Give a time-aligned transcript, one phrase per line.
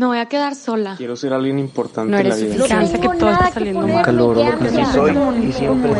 [0.00, 0.94] Me voy a quedar sola.
[0.96, 2.54] Quiero ser alguien importante No en la eres vida.
[2.64, 4.02] suficiente, que todo está saliendo mal.
[4.02, 5.14] Calor, lo que sí soy
[5.46, 5.98] y siempre es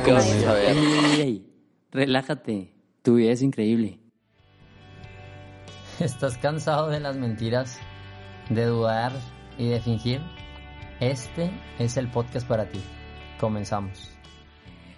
[0.00, 1.46] que no soy ey,
[1.92, 2.74] relájate.
[3.02, 4.00] Tu vida es increíble.
[6.00, 7.78] ¿Estás cansado de las mentiras,
[8.50, 9.12] de dudar
[9.56, 10.22] y de fingir?
[10.98, 12.80] Este es el podcast para ti.
[13.38, 14.10] Comenzamos.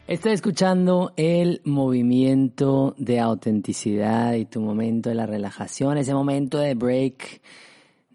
[0.07, 6.73] Estás escuchando el movimiento de autenticidad y tu momento de la relajación, ese momento de
[6.73, 7.43] break,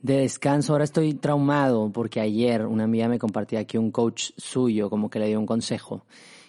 [0.04, 0.74] de descanso.
[0.74, 5.18] Ahora estoy traumado porque ayer una amiga me compartía que un coach suyo como que
[5.18, 6.06] le dio un consejo.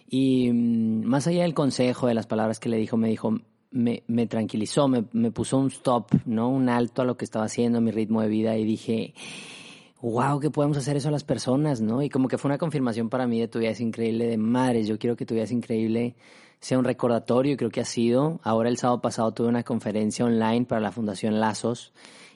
[0.07, 3.39] Y mm, más allá del consejo, de las palabras que le dijo, me dijo,
[3.71, 6.51] me, me tranquilizó, me, me puso un stop, ¿no?
[6.51, 9.15] Un alto a lo que estaba haciendo, mi ritmo de vida y dije,
[10.03, 12.03] wow, que podemos hacer eso a las personas, ¿no?
[12.03, 14.89] Y como que fue una confirmación para mí de tu vida es increíble, de madres,
[14.89, 16.17] yo quiero que tu vida es increíble
[16.61, 18.41] sea un recordatorio, creo que ha sido.
[18.43, 21.93] Ahora el sábado pasado tuve una conferencia online para la Fundación Lazos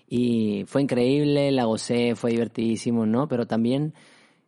[0.08, 3.28] y fue increíble, la gocé, fue divertidísimo, ¿no?
[3.28, 3.94] Pero también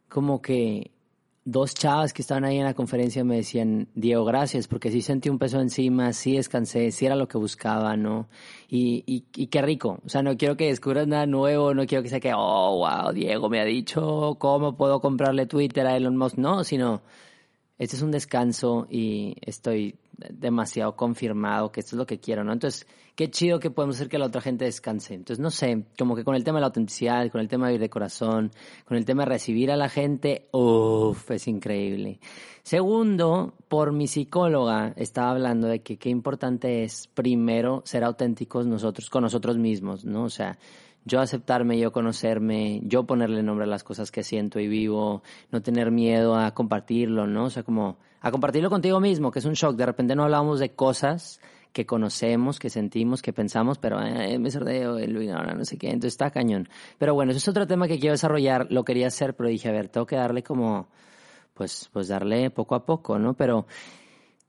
[0.08, 0.91] como que
[1.44, 5.28] dos chavas que estaban ahí en la conferencia me decían, Diego, gracias, porque sí sentí
[5.28, 8.28] un peso encima, sí descansé, sí era lo que buscaba, ¿no?
[8.69, 10.00] Y, y, y qué rico.
[10.05, 13.12] O sea, no quiero que descubras nada nuevo, no quiero que sea que, oh, wow,
[13.12, 17.02] Diego me ha dicho cómo puedo comprarle Twitter a Elon Musk, no, sino,
[17.78, 19.97] este es un descanso y estoy
[20.31, 22.53] demasiado confirmado que esto es lo que quiero, ¿no?
[22.53, 25.15] Entonces, qué chido que podemos hacer que la otra gente descanse.
[25.15, 27.73] Entonces, no sé, como que con el tema de la autenticidad, con el tema de
[27.73, 28.51] vivir de corazón,
[28.85, 32.21] con el tema de recibir a la gente, uff, es increíble.
[32.63, 39.11] Segundo, por mi psicóloga estaba hablando de que qué importante es primero ser auténticos nosotros,
[39.11, 40.25] con nosotros mismos, ¿no?
[40.25, 40.59] O sea,
[41.05, 45.62] yo aceptarme, yo conocerme, yo ponerle nombre a las cosas que siento y vivo, no
[45.62, 47.44] tener miedo a compartirlo, ¿no?
[47.44, 49.77] O sea, como a compartirlo contigo mismo, que es un shock.
[49.77, 51.40] De repente no hablamos de cosas
[51.72, 55.86] que conocemos, que sentimos, que pensamos, pero eh, me sordeo, el ahora no sé qué,
[55.88, 56.68] entonces está cañón.
[56.98, 59.72] Pero bueno, eso es otro tema que quiero desarrollar, lo quería hacer, pero dije, a
[59.72, 60.88] ver, tengo que darle como,
[61.55, 63.34] pues, pues darle poco a poco, ¿no?
[63.34, 63.67] Pero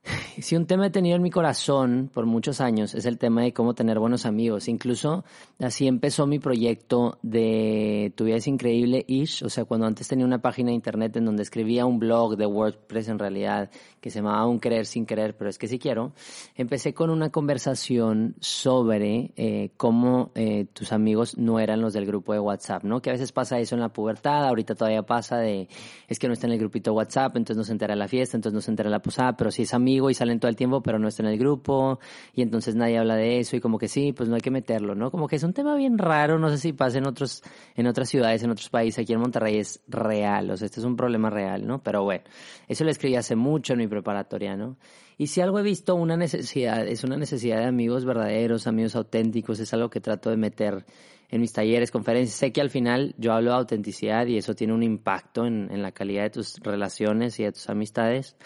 [0.40, 3.52] si un tema he tenido en mi corazón por muchos años es el tema de
[3.52, 4.68] cómo tener buenos amigos.
[4.68, 5.24] Incluso
[5.60, 9.44] así empezó mi proyecto de Tu vida es increíble, Ish.
[9.44, 12.46] O sea, cuando antes tenía una página de internet en donde escribía un blog de
[12.46, 13.70] WordPress en realidad
[14.00, 16.12] que se llamaba Un querer sin querer, pero es que sí quiero.
[16.56, 22.32] Empecé con una conversación sobre eh, cómo eh, tus amigos no eran los del grupo
[22.32, 23.00] de WhatsApp, ¿no?
[23.00, 25.68] Que a veces pasa eso en la pubertad, ahorita todavía pasa de
[26.08, 28.54] es que no está en el grupito WhatsApp, entonces no se entera la fiesta, entonces
[28.54, 30.98] no se entera la posada, pero sí es amigo y salen todo el tiempo, pero
[30.98, 31.98] no está en el grupo,
[32.34, 34.94] y entonces nadie habla de eso, y como que sí, pues no hay que meterlo,
[34.94, 35.10] ¿no?
[35.10, 37.42] Como que es un tema bien raro, no sé si pasa en otros,
[37.74, 40.86] en otras ciudades, en otros países, aquí en Monterrey es real, o sea, este es
[40.86, 41.82] un problema real, ¿no?
[41.82, 42.24] Pero bueno,
[42.68, 44.76] eso lo escribí hace mucho en mi preparatoria, ¿no?
[45.18, 49.60] Y si algo he visto, una necesidad, es una necesidad de amigos verdaderos, amigos auténticos,
[49.60, 50.84] es algo que trato de meter
[51.28, 52.38] en mis talleres, conferencias.
[52.38, 55.82] Sé que al final yo hablo de autenticidad y eso tiene un impacto en, en
[55.82, 58.36] la calidad de tus relaciones y de tus amistades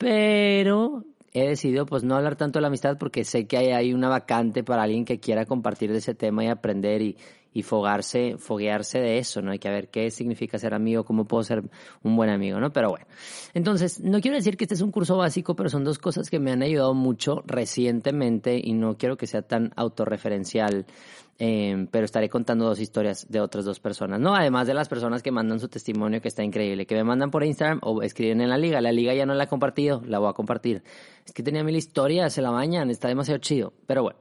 [0.00, 4.08] pero he decidido pues no hablar tanto de la amistad porque sé que hay, una
[4.08, 7.18] vacante para alguien que quiera compartir de ese tema y aprender y,
[7.52, 9.50] y fogarse, foguearse de eso, ¿no?
[9.50, 11.62] Hay que ver qué significa ser amigo, cómo puedo ser
[12.02, 12.72] un buen amigo, ¿no?
[12.72, 13.06] Pero bueno.
[13.54, 16.38] Entonces, no quiero decir que este es un curso básico, pero son dos cosas que
[16.38, 20.86] me han ayudado mucho recientemente y no quiero que sea tan autorreferencial.
[21.42, 24.34] Eh, pero estaré contando dos historias de otras dos personas, ¿no?
[24.34, 27.42] Además de las personas que mandan su testimonio, que está increíble, que me mandan por
[27.42, 28.82] Instagram o escriben en la liga.
[28.82, 30.82] La liga ya no la he compartido, la voy a compartir.
[31.24, 33.72] Es que tenía mil historias, se la bañan, está demasiado chido.
[33.86, 34.18] Pero bueno,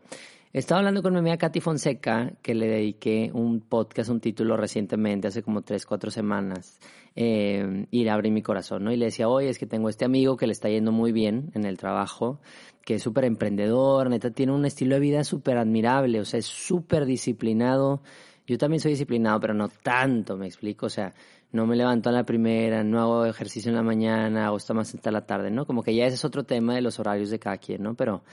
[0.53, 5.27] estaba hablando con mi amiga Katy Fonseca, que le dediqué un podcast, un título recientemente,
[5.27, 6.79] hace como tres, cuatro semanas,
[7.15, 8.91] eh, y le abrí mi corazón, ¿no?
[8.91, 11.51] Y le decía, oye, es que tengo este amigo que le está yendo muy bien
[11.53, 12.39] en el trabajo,
[12.83, 16.47] que es súper emprendedor, neta, tiene un estilo de vida súper admirable, o sea, es
[16.47, 18.01] súper disciplinado.
[18.47, 21.13] Yo también soy disciplinado, pero no tanto, me explico, o sea,
[21.51, 24.95] no me levanto a la primera, no hago ejercicio en la mañana, hago hasta más
[24.95, 25.65] hasta la tarde, ¿no?
[25.65, 27.93] Como que ya ese es otro tema de los horarios de cada quien, ¿no?
[27.93, 28.23] Pero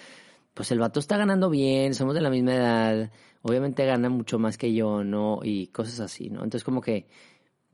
[0.56, 3.10] pues el vato está ganando bien, somos de la misma edad,
[3.42, 5.40] obviamente gana mucho más que yo, ¿no?
[5.42, 6.36] Y cosas así, ¿no?
[6.44, 7.06] Entonces como que,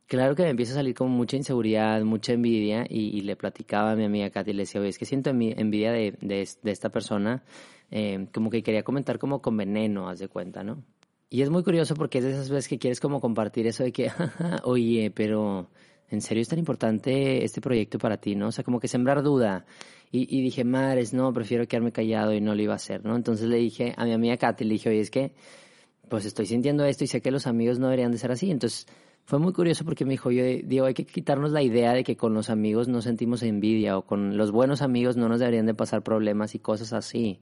[0.08, 3.96] claro que me empieza a salir como mucha inseguridad, mucha envidia, y, le platicaba a
[3.96, 7.44] mi amiga Katy, le decía, oye, es que siento envi- envidia de, esta persona,
[7.92, 10.82] eh, como que quería comentar como con veneno, haz de cuenta, ¿no?
[11.30, 13.92] y es muy curioso porque es de esas veces que quieres como compartir eso de
[13.92, 14.10] que,
[14.64, 15.70] oye, pero
[16.12, 18.48] ¿en serio es tan importante este proyecto para ti, no?
[18.48, 19.64] O sea, como que sembrar duda.
[20.10, 23.16] Y, y dije, madres, no, prefiero quedarme callado y no lo iba a hacer, ¿no?
[23.16, 25.32] Entonces le dije a mi amiga Katy, le dije, oye, es que,
[26.08, 28.50] pues estoy sintiendo esto y sé que los amigos no deberían de ser así.
[28.50, 28.86] Entonces
[29.24, 32.16] fue muy curioso porque me dijo, yo digo, hay que quitarnos la idea de que
[32.16, 35.74] con los amigos no sentimos envidia o con los buenos amigos no nos deberían de
[35.74, 37.40] pasar problemas y cosas así.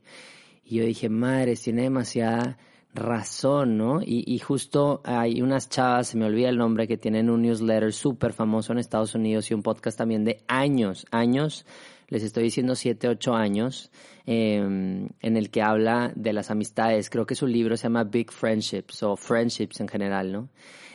[0.64, 2.58] Y yo dije, madres, tiene demasiada
[2.94, 4.02] razón, ¿no?
[4.02, 7.92] Y, y, justo hay unas chavas, se me olvida el nombre, que tienen un newsletter
[7.92, 11.66] súper famoso en Estados Unidos y un podcast también de años, años,
[12.08, 13.90] les estoy diciendo siete, ocho años,
[14.26, 17.08] eh, en el que habla de las amistades.
[17.08, 20.48] Creo que su libro se llama Big Friendships o Friendships en general, ¿no?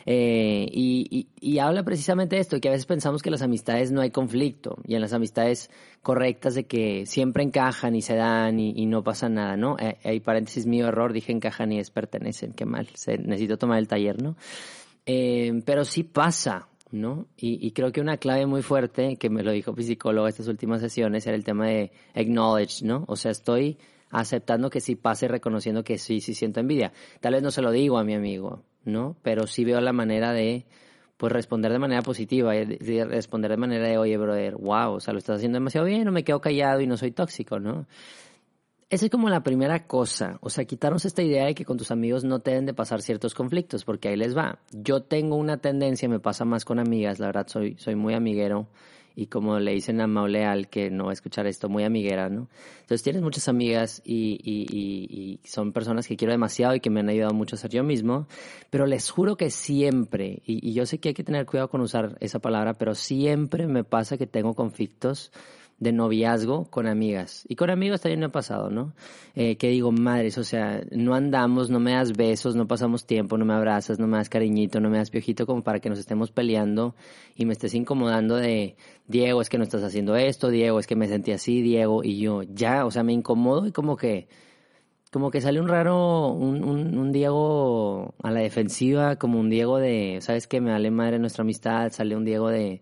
[0.08, 3.90] Eh, y, y, habla precisamente de esto, que a veces pensamos que en las amistades
[3.90, 5.68] no hay conflicto y en las amistades
[6.00, 9.76] correctas de que siempre encajan y se dan y, no pasa nada, ¿no?
[9.80, 13.88] Eh, hay paréntesis mío error, dije encajan y es pertenecen, qué mal, necesito tomar el
[13.88, 14.36] taller, ¿no?
[15.06, 17.26] Eh, pero sí pasa, ¿no?
[17.36, 20.46] Y, y, creo que una clave muy fuerte, que me lo dijo mi psicólogo estas
[20.46, 23.04] últimas sesiones, era el tema de acknowledge, ¿no?
[23.08, 23.76] O sea, estoy
[24.10, 26.92] aceptando que sí pase, reconociendo que sí, sí siento envidia.
[27.20, 29.16] Tal vez no se lo digo a mi amigo, ¿no?
[29.22, 30.66] Pero sí veo la manera de,
[31.16, 35.12] pues, responder de manera positiva, de responder de manera de, oye, brother, wow, o sea,
[35.12, 37.86] lo estás haciendo demasiado bien, no me quedo callado y no soy tóxico, ¿no?
[38.88, 41.90] Esa es como la primera cosa, o sea, quitarnos esta idea de que con tus
[41.90, 44.60] amigos no te deben de pasar ciertos conflictos, porque ahí les va.
[44.70, 48.68] Yo tengo una tendencia, me pasa más con amigas, la verdad soy, soy muy amiguero,
[49.16, 52.48] y como le dicen a Mauleal, que no va a escuchar esto, muy amiguera, ¿no?
[52.80, 57.00] Entonces tienes muchas amigas y, y, y, son personas que quiero demasiado y que me
[57.00, 58.28] han ayudado mucho a ser yo mismo,
[58.68, 61.80] pero les juro que siempre, y, y yo sé que hay que tener cuidado con
[61.80, 65.32] usar esa palabra, pero siempre me pasa que tengo conflictos
[65.78, 67.44] de noviazgo con amigas.
[67.48, 68.94] Y con amigos también me ha pasado, ¿no?
[69.34, 73.36] Eh, que digo, madres, o sea, no andamos, no me das besos, no pasamos tiempo,
[73.36, 75.98] no me abrazas, no me das cariñito, no me das piojito como para que nos
[75.98, 76.94] estemos peleando
[77.34, 78.76] y me estés incomodando de,
[79.06, 82.18] Diego, es que no estás haciendo esto, Diego, es que me sentí así, Diego, y
[82.18, 84.28] yo, ya, o sea, me incomodo y como que,
[85.12, 89.78] como que sale un raro, un, un, un Diego a la defensiva, como un Diego
[89.78, 90.60] de, ¿sabes qué?
[90.60, 92.80] Me vale madre nuestra amistad, sale un Diego de,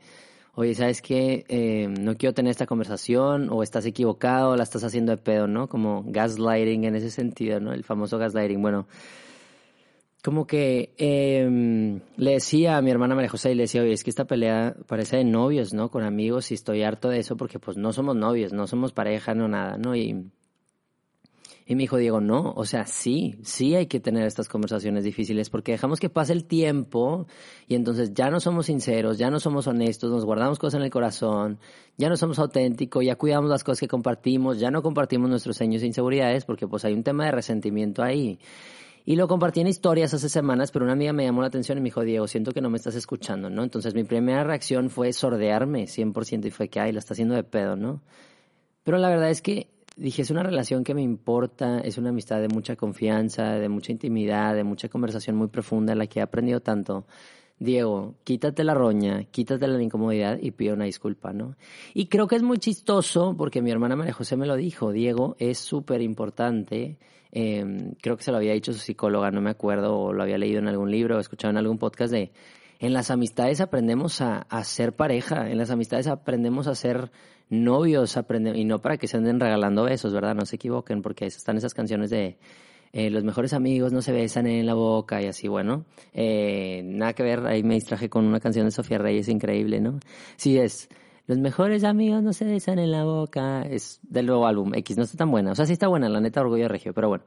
[0.56, 1.44] oye, ¿sabes qué?
[1.48, 5.46] Eh, no quiero tener esta conversación, o estás equivocado, o la estás haciendo de pedo,
[5.46, 5.68] ¿no?
[5.68, 7.72] Como gaslighting en ese sentido, ¿no?
[7.72, 8.62] El famoso gaslighting.
[8.62, 8.86] Bueno,
[10.24, 14.02] como que eh, le decía a mi hermana María José y le decía, oye, es
[14.02, 15.90] que esta pelea parece de novios, ¿no?
[15.90, 19.34] Con amigos y estoy harto de eso porque pues no somos novios, no somos pareja,
[19.34, 19.94] no nada, ¿no?
[19.94, 20.30] Y
[21.66, 25.48] y me dijo Diego, no, o sea, sí, sí hay que tener estas conversaciones difíciles
[25.48, 27.26] porque dejamos que pase el tiempo
[27.66, 30.90] y entonces ya no somos sinceros, ya no somos honestos, nos guardamos cosas en el
[30.90, 31.58] corazón,
[31.96, 35.82] ya no somos auténticos, ya cuidamos las cosas que compartimos, ya no compartimos nuestros sueños
[35.82, 38.38] e inseguridades porque pues hay un tema de resentimiento ahí.
[39.06, 41.80] Y lo compartí en historias hace semanas, pero una amiga me llamó la atención y
[41.82, 43.62] me dijo, Diego, siento que no me estás escuchando, ¿no?
[43.62, 47.44] Entonces mi primera reacción fue sordearme 100% y fue que, ay, la está haciendo de
[47.44, 48.02] pedo, ¿no?
[48.82, 52.40] Pero la verdad es que dije, es una relación que me importa, es una amistad
[52.40, 56.60] de mucha confianza, de mucha intimidad, de mucha conversación muy profunda, la que he aprendido
[56.60, 57.06] tanto.
[57.58, 61.56] Diego, quítate la roña, quítate la incomodidad y pido una disculpa, ¿no?
[61.94, 65.36] Y creo que es muy chistoso porque mi hermana María José me lo dijo, Diego,
[65.38, 66.98] es súper importante,
[67.30, 70.36] em, creo que se lo había dicho su psicóloga, no me acuerdo, o lo había
[70.36, 72.32] leído en algún libro o escuchado en algún podcast de,
[72.78, 77.10] en las amistades aprendemos a, a ser pareja, en las amistades aprendemos a ser
[77.50, 80.34] novios aprenden, y no para que se anden regalando besos, ¿verdad?
[80.34, 82.38] No se equivoquen, porque están esas canciones de
[82.92, 85.84] eh, los mejores amigos no se besan en la boca y así, bueno.
[86.12, 89.98] Eh, nada que ver, ahí me distraje con una canción de Sofía Reyes increíble, ¿no?
[90.36, 90.88] Sí, es.
[91.26, 93.62] Los mejores amigos no se besan en la boca.
[93.62, 94.74] Es del nuevo álbum.
[94.74, 95.50] X no está tan buena.
[95.50, 97.24] O sea, sí está buena, la neta, Orgullo Regio, pero bueno.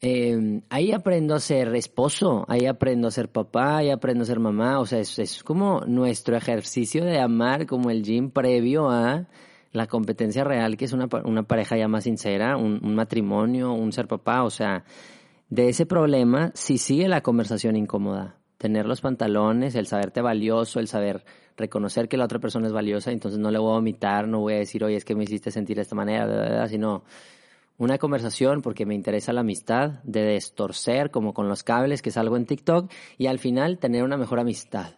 [0.00, 4.38] Eh, ahí aprendo a ser esposo, ahí aprendo a ser papá, ahí aprendo a ser
[4.38, 4.78] mamá.
[4.80, 9.26] O sea, es, es como nuestro ejercicio de amar, como el gym previo a
[9.72, 14.06] la competencia real, que es una, una pareja ya más sincera, un, matrimonio, un ser
[14.06, 14.84] papá, o sea,
[15.50, 18.36] de ese problema si sigue la conversación incómoda.
[18.56, 21.24] Tener los pantalones, el saberte valioso, el saber
[21.56, 24.54] reconocer que la otra persona es valiosa, entonces no le voy a omitar, no voy
[24.54, 27.04] a decir, oye, es que me hiciste sentir de esta manera, sino
[27.78, 32.16] una conversación porque me interesa la amistad, de destorcer como con los cables, que es
[32.16, 34.96] algo en TikTok, y al final tener una mejor amistad,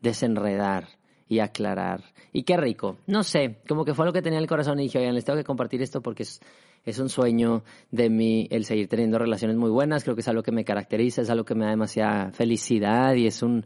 [0.00, 2.02] desenredar, y aclarar.
[2.32, 2.98] Y qué rico.
[3.06, 5.24] No sé, como que fue lo que tenía en el corazón y dije, oigan, les
[5.24, 6.40] tengo que compartir esto porque es,
[6.84, 10.02] es un sueño de mí el seguir teniendo relaciones muy buenas.
[10.02, 13.28] Creo que es algo que me caracteriza, es algo que me da demasiada felicidad y
[13.28, 13.64] es un,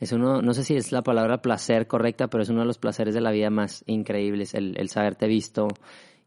[0.00, 2.78] es uno, no sé si es la palabra placer correcta, pero es uno de los
[2.78, 5.68] placeres de la vida más increíbles, el, el saberte visto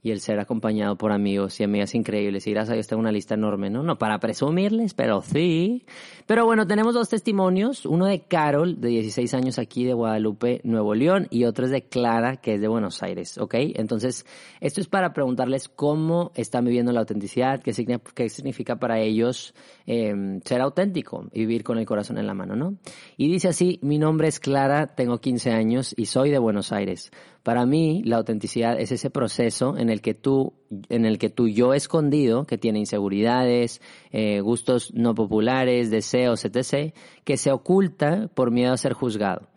[0.04, 2.48] y el ser acompañado por amigos y amigas increíbles.
[2.48, 3.84] Y gracias a Dios tengo una lista enorme, ¿no?
[3.84, 5.86] No para presumirles, pero sí.
[6.26, 7.86] Pero bueno, tenemos dos testimonios.
[7.86, 11.84] Uno de Carol, de 16 años aquí de Guadalupe, Nuevo León, y otro es de
[11.84, 13.56] Clara, que es de Buenos Aires, ¿ok?
[13.76, 14.26] Entonces,
[14.62, 19.54] esto es para preguntarles cómo están viviendo la autenticidad, qué significa, qué significa para ellos
[19.86, 22.78] eh, ser auténtico y vivir con el corazón en la mano, ¿no?
[23.18, 27.12] Y dice así, mi nombre es Clara, tengo 15 años y soy de Buenos Aires.
[27.48, 30.52] Para mí, la autenticidad es ese proceso en el que tú,
[30.90, 36.94] en el que tu yo escondido, que tiene inseguridades, eh, gustos no populares, deseos, etc.,
[37.24, 39.48] que se oculta por miedo a ser juzgado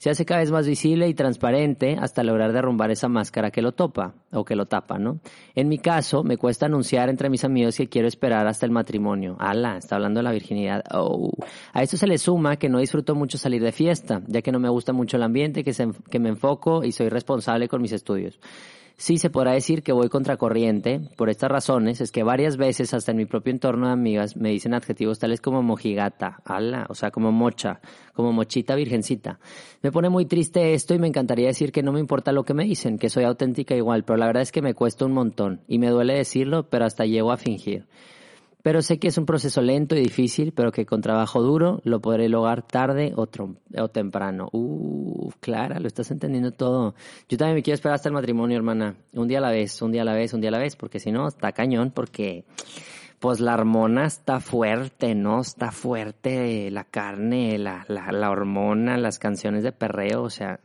[0.00, 3.72] se hace cada vez más visible y transparente hasta lograr derrumbar esa máscara que lo
[3.72, 5.20] topa o que lo tapa, ¿no?
[5.54, 9.36] En mi caso, me cuesta anunciar entre mis amigos que quiero esperar hasta el matrimonio.
[9.38, 10.84] Ala, está hablando de la virginidad.
[10.94, 11.30] Oh.
[11.74, 14.58] A esto se le suma que no disfruto mucho salir de fiesta, ya que no
[14.58, 17.92] me gusta mucho el ambiente, que, se, que me enfoco y soy responsable con mis
[17.92, 18.40] estudios.
[19.00, 21.00] Sí se podrá decir que voy contracorriente.
[21.16, 24.50] Por estas razones es que varias veces, hasta en mi propio entorno de amigas, me
[24.50, 27.80] dicen adjetivos tales como mojigata, ala, o sea, como mocha,
[28.12, 29.40] como mochita virgencita.
[29.80, 32.52] Me pone muy triste esto y me encantaría decir que no me importa lo que
[32.52, 35.62] me dicen, que soy auténtica igual, pero la verdad es que me cuesta un montón
[35.66, 37.86] y me duele decirlo, pero hasta llego a fingir.
[38.62, 42.00] Pero sé que es un proceso lento y difícil, pero que con trabajo duro lo
[42.00, 43.26] podré lograr tarde o,
[43.78, 44.48] o temprano.
[44.52, 46.94] Uh, Clara, lo estás entendiendo todo.
[47.28, 48.96] Yo también me quiero esperar hasta el matrimonio, hermana.
[49.14, 50.76] Un día a la vez, un día a la vez, un día a la vez,
[50.76, 52.44] porque si no, está cañón, porque
[53.18, 55.40] pues la hormona está fuerte, ¿no?
[55.40, 60.60] Está fuerte la carne, la, la, la hormona, las canciones de perreo, o sea,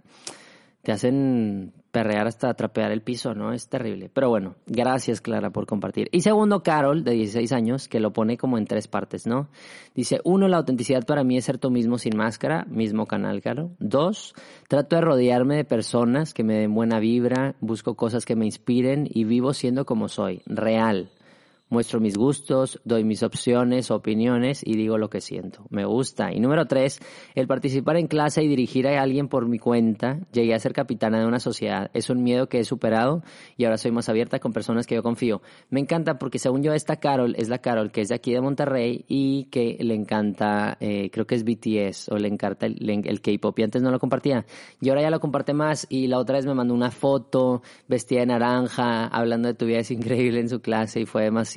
[0.81, 3.53] te hacen perrear hasta trapear el piso, ¿no?
[3.53, 4.11] Es terrible.
[4.13, 6.09] Pero bueno, gracias Clara por compartir.
[6.11, 9.47] Y segundo, Carol, de 16 años, que lo pone como en tres partes, ¿no?
[9.93, 13.71] Dice, uno, la autenticidad para mí es ser tú mismo sin máscara, mismo canal, claro.
[13.79, 14.35] Dos,
[14.67, 19.07] trato de rodearme de personas que me den buena vibra, busco cosas que me inspiren
[19.09, 21.07] y vivo siendo como soy, real.
[21.67, 25.65] Muestro mis gustos, doy mis opciones, opiniones y digo lo que siento.
[25.71, 26.31] Me gusta.
[26.31, 26.99] Y número tres,
[27.33, 30.19] el participar en clase y dirigir a alguien por mi cuenta.
[30.31, 31.89] Llegué a ser capitana de una sociedad.
[31.95, 33.23] Es un miedo que he superado
[33.57, 35.41] y ahora soy más abierta con personas que yo confío.
[35.71, 38.41] Me encanta porque según yo esta Carol es la Carol que es de aquí de
[38.41, 43.21] Monterrey y que le encanta, eh, creo que es BTS o le encanta el, el
[43.21, 44.45] K-pop y antes no lo compartía.
[44.81, 48.19] Y ahora ya lo comparte más y la otra vez me mandó una foto vestida
[48.19, 51.54] de naranja hablando de tu vida es increíble en su clase y fue demasiado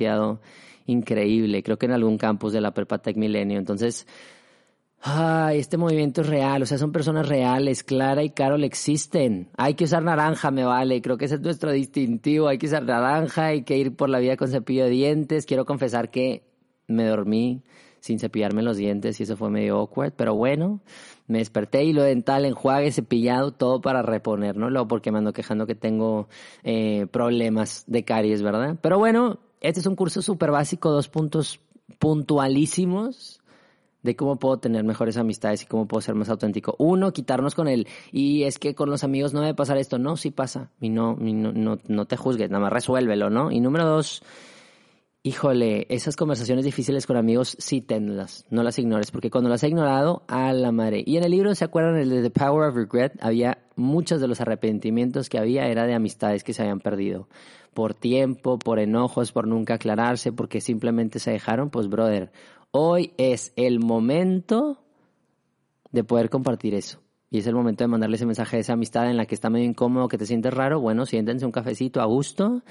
[0.85, 1.63] increíble.
[1.63, 3.57] Creo que en algún campus de la Perpatec Milenio.
[3.57, 4.07] Entonces,
[5.01, 6.61] ay, este movimiento es real.
[6.61, 7.83] O sea, son personas reales.
[7.83, 9.49] Clara y Carol existen.
[9.57, 11.01] Hay que usar naranja, me vale.
[11.01, 12.47] Creo que ese es nuestro distintivo.
[12.47, 13.47] Hay que usar naranja.
[13.47, 15.45] Hay que ir por la vida con cepillo de dientes.
[15.45, 16.43] Quiero confesar que
[16.87, 17.63] me dormí
[17.99, 20.81] sin cepillarme los dientes y eso fue medio awkward, pero bueno,
[21.27, 24.69] me desperté y lo dental, enjuague, cepillado, todo para reponer, ¿no?
[24.69, 26.27] Luego porque me ando quejando que tengo
[26.63, 28.77] eh, problemas de caries, ¿verdad?
[28.81, 31.59] Pero bueno, este es un curso súper básico, dos puntos
[31.99, 33.39] puntualísimos
[34.03, 36.75] de cómo puedo tener mejores amistades y cómo puedo ser más auténtico.
[36.77, 37.87] Uno, quitarnos con él.
[38.11, 39.99] Y es que con los amigos no debe pasar esto.
[39.99, 40.69] No, sí pasa.
[40.79, 43.51] Y no, no, no, no te juzgues, nada más resuélvelo, ¿no?
[43.51, 44.23] Y número dos,
[45.23, 49.67] híjole, esas conversaciones difíciles con amigos sí tenlas, no las ignores, porque cuando las he
[49.67, 51.03] ignorado, a la madre.
[51.05, 51.97] Y en el libro, ¿se acuerdan?
[51.97, 55.93] El de The Power of Regret, había muchos de los arrepentimientos que había, era de
[55.93, 57.27] amistades que se habían perdido
[57.73, 62.31] por tiempo, por enojos, por nunca aclararse, porque simplemente se dejaron, pues brother,
[62.71, 64.83] hoy es el momento
[65.91, 66.99] de poder compartir eso.
[67.31, 69.51] Y es el momento de mandarle ese mensaje de esa amistad en la que está
[69.51, 70.79] medio incómodo, que te sientes raro.
[70.79, 72.63] Bueno, siéntense un cafecito a gusto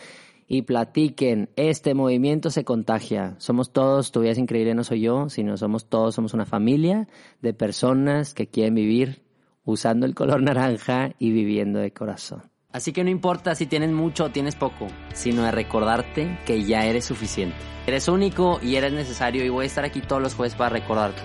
[0.49, 1.51] y platiquen.
[1.57, 3.37] Este movimiento se contagia.
[3.39, 7.07] Somos todos, tu vida es increíble, no soy yo, sino somos todos, somos una familia
[7.43, 9.23] de personas que quieren vivir
[9.65, 12.51] usando el color naranja y viviendo de corazón.
[12.73, 16.85] Así que no importa si tienes mucho o tienes poco, sino de recordarte que ya
[16.85, 17.57] eres suficiente.
[17.87, 21.23] Eres único y eres necesario y voy a estar aquí todos los jueves para recordarte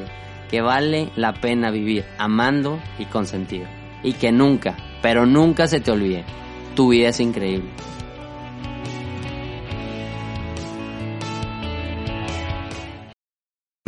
[0.49, 3.65] que vale la pena vivir amando y con sentido.
[4.03, 6.23] Y que nunca, pero nunca se te olvide,
[6.75, 7.69] tu vida es increíble.